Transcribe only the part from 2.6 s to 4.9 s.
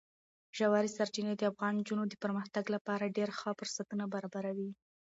لپاره ډېر ښه فرصتونه برابروي.